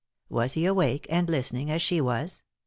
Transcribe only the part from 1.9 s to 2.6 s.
was